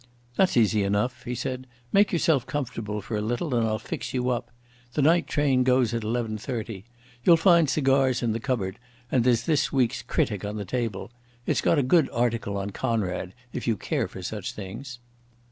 "That's 0.35 0.57
easy 0.57 0.81
enough," 0.81 1.21
he 1.25 1.35
said. 1.35 1.67
"Make 1.93 2.11
yourself 2.11 2.47
comfortable 2.47 3.01
for 3.01 3.15
a 3.17 3.21
little 3.21 3.53
and 3.53 3.67
I'll 3.67 3.77
fix 3.77 4.15
you 4.15 4.31
up. 4.31 4.49
The 4.93 5.03
night 5.03 5.27
train 5.27 5.63
goes 5.63 5.93
at 5.93 6.01
eleven 6.03 6.39
thirty.... 6.39 6.85
You'll 7.23 7.37
find 7.37 7.69
cigars 7.69 8.23
in 8.23 8.31
the 8.31 8.39
cupboard 8.39 8.79
and 9.11 9.23
there's 9.23 9.43
this 9.43 9.71
week's 9.71 10.01
Critic 10.01 10.43
on 10.43 10.55
that 10.57 10.69
table. 10.69 11.11
It's 11.45 11.61
got 11.61 11.77
a 11.77 11.83
good 11.83 12.09
article 12.09 12.57
on 12.57 12.71
Conrad, 12.71 13.35
if 13.53 13.67
you 13.67 13.77
care 13.77 14.07
for 14.07 14.23
such 14.23 14.53
things." 14.53 14.97